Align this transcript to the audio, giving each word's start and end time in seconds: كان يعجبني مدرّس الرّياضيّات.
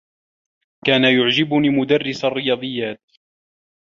كان 0.85 1.03
يعجبني 1.03 1.69
مدرّس 1.69 2.25
الرّياضيّات. 2.25 3.01